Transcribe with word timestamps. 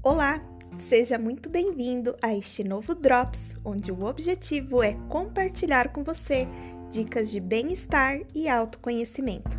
Olá, 0.00 0.40
seja 0.88 1.18
muito 1.18 1.50
bem-vindo 1.50 2.14
a 2.22 2.32
este 2.32 2.62
novo 2.62 2.94
Drops, 2.94 3.56
onde 3.64 3.90
o 3.90 4.04
objetivo 4.04 4.80
é 4.80 4.96
compartilhar 5.08 5.88
com 5.88 6.04
você 6.04 6.46
dicas 6.88 7.32
de 7.32 7.40
bem-estar 7.40 8.20
e 8.32 8.48
autoconhecimento. 8.48 9.58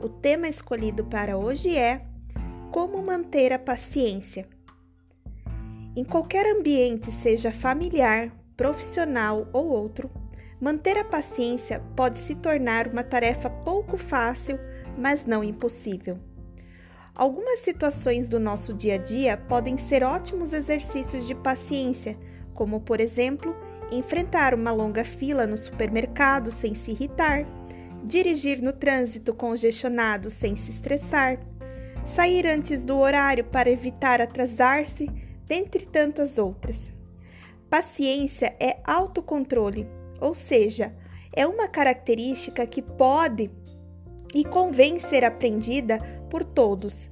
O 0.00 0.08
tema 0.08 0.48
escolhido 0.48 1.04
para 1.04 1.36
hoje 1.36 1.76
é 1.76 2.00
Como 2.72 3.04
manter 3.04 3.52
a 3.52 3.58
paciência. 3.58 4.48
Em 5.94 6.04
qualquer 6.04 6.46
ambiente, 6.56 7.12
seja 7.12 7.52
familiar, 7.52 8.32
profissional 8.56 9.46
ou 9.52 9.68
outro, 9.68 10.10
manter 10.58 10.96
a 10.96 11.04
paciência 11.04 11.80
pode 11.94 12.18
se 12.18 12.34
tornar 12.34 12.88
uma 12.88 13.04
tarefa 13.04 13.50
pouco 13.50 13.98
fácil, 13.98 14.58
mas 14.96 15.26
não 15.26 15.44
impossível. 15.44 16.18
Algumas 17.16 17.60
situações 17.60 18.28
do 18.28 18.38
nosso 18.38 18.74
dia 18.74 18.96
a 18.96 18.98
dia 18.98 19.38
podem 19.38 19.78
ser 19.78 20.04
ótimos 20.04 20.52
exercícios 20.52 21.26
de 21.26 21.34
paciência, 21.34 22.14
como, 22.52 22.78
por 22.78 23.00
exemplo, 23.00 23.56
enfrentar 23.90 24.52
uma 24.52 24.70
longa 24.70 25.02
fila 25.02 25.46
no 25.46 25.56
supermercado 25.56 26.50
sem 26.50 26.74
se 26.74 26.90
irritar, 26.90 27.46
dirigir 28.04 28.60
no 28.60 28.70
trânsito 28.70 29.32
congestionado 29.32 30.28
sem 30.28 30.56
se 30.56 30.70
estressar, 30.70 31.40
sair 32.04 32.46
antes 32.46 32.84
do 32.84 32.98
horário 32.98 33.44
para 33.44 33.70
evitar 33.70 34.20
atrasar-se, 34.20 35.08
dentre 35.46 35.86
tantas 35.86 36.36
outras. 36.36 36.92
Paciência 37.70 38.54
é 38.60 38.76
autocontrole, 38.84 39.88
ou 40.20 40.34
seja, 40.34 40.94
é 41.32 41.46
uma 41.46 41.66
característica 41.66 42.66
que 42.66 42.82
pode 42.82 43.50
e 44.34 44.44
convém 44.44 44.98
ser 44.98 45.24
aprendida 45.24 45.98
por 46.30 46.44
todos, 46.44 47.08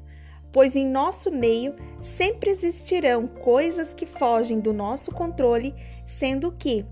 pois 0.52 0.76
em 0.76 0.86
nosso 0.86 1.30
meio 1.30 1.74
sempre 2.00 2.50
existirão 2.50 3.26
coisas 3.26 3.92
que 3.92 4.06
fogem 4.06 4.60
do 4.60 4.72
nosso 4.72 5.10
controle, 5.10 5.74
sendo 6.06 6.52
que, 6.52 6.84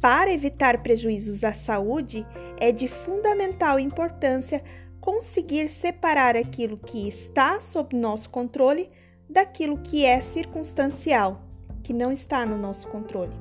para 0.00 0.32
evitar 0.32 0.82
prejuízos 0.82 1.44
à 1.44 1.52
saúde, 1.52 2.26
é 2.58 2.72
de 2.72 2.88
fundamental 2.88 3.78
importância 3.78 4.62
conseguir 5.00 5.68
separar 5.68 6.36
aquilo 6.36 6.76
que 6.76 7.08
está 7.08 7.60
sob 7.60 7.96
nosso 7.96 8.30
controle 8.30 8.90
daquilo 9.28 9.78
que 9.78 10.04
é 10.04 10.20
circunstancial, 10.20 11.42
que 11.82 11.92
não 11.92 12.12
está 12.12 12.44
no 12.44 12.58
nosso 12.58 12.86
controle. 12.88 13.32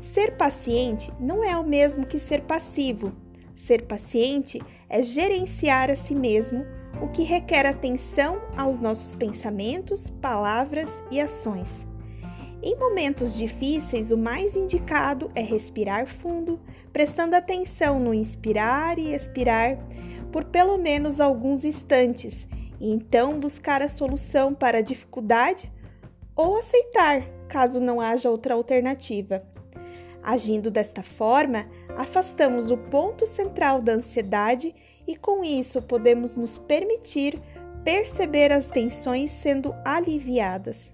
Ser 0.00 0.36
paciente 0.36 1.12
não 1.20 1.44
é 1.44 1.56
o 1.56 1.64
mesmo 1.64 2.06
que 2.06 2.18
ser 2.18 2.42
passivo. 2.42 3.12
Ser 3.66 3.82
paciente 3.82 4.60
é 4.88 5.02
gerenciar 5.02 5.90
a 5.90 5.94
si 5.94 6.14
mesmo, 6.14 6.64
o 7.00 7.08
que 7.08 7.22
requer 7.22 7.66
atenção 7.66 8.40
aos 8.56 8.80
nossos 8.80 9.14
pensamentos, 9.14 10.10
palavras 10.10 10.90
e 11.10 11.20
ações. 11.20 11.86
Em 12.62 12.76
momentos 12.76 13.36
difíceis, 13.36 14.10
o 14.10 14.18
mais 14.18 14.56
indicado 14.56 15.30
é 15.34 15.42
respirar 15.42 16.06
fundo, 16.06 16.58
prestando 16.92 17.36
atenção 17.36 18.00
no 18.00 18.12
inspirar 18.12 18.98
e 18.98 19.14
expirar 19.14 19.78
por 20.32 20.44
pelo 20.44 20.76
menos 20.76 21.20
alguns 21.20 21.64
instantes, 21.64 22.48
e 22.80 22.90
então 22.90 23.38
buscar 23.38 23.82
a 23.82 23.88
solução 23.88 24.54
para 24.54 24.78
a 24.78 24.82
dificuldade 24.82 25.70
ou 26.34 26.58
aceitar, 26.58 27.22
caso 27.48 27.78
não 27.78 28.00
haja 28.00 28.30
outra 28.30 28.54
alternativa. 28.54 29.42
Agindo 30.22 30.70
desta 30.70 31.02
forma, 31.02 31.66
afastamos 31.96 32.70
o 32.70 32.76
ponto 32.76 33.26
central 33.26 33.80
da 33.80 33.92
ansiedade 33.92 34.74
e 35.06 35.16
com 35.16 35.42
isso 35.42 35.80
podemos 35.80 36.36
nos 36.36 36.58
permitir 36.58 37.40
perceber 37.84 38.52
as 38.52 38.66
tensões 38.66 39.30
sendo 39.30 39.74
aliviadas. 39.84 40.92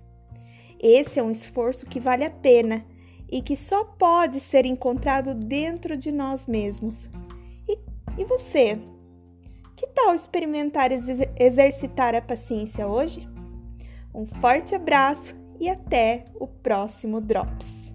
Esse 0.79 1.19
é 1.19 1.23
um 1.23 1.31
esforço 1.31 1.87
que 1.87 1.99
vale 1.99 2.25
a 2.25 2.31
pena 2.31 2.84
e 3.28 3.43
que 3.43 3.56
só 3.56 3.84
pode 3.84 4.39
ser 4.39 4.65
encontrado 4.65 5.34
dentro 5.34 5.97
de 5.97 6.12
nós 6.12 6.47
mesmos. 6.47 7.09
E, 7.69 7.79
e 8.17 8.25
você? 8.25 8.75
Que 9.75 9.87
tal 9.89 10.15
experimentar 10.15 10.91
exercitar 11.39 12.15
a 12.15 12.23
paciência 12.23 12.87
hoje? 12.87 13.29
Um 14.15 14.25
forte 14.27 14.75
abraço 14.75 15.34
e 15.61 15.69
até 15.69 16.25
o 16.34 16.47
próximo 16.47 17.21
Drops! 17.21 17.86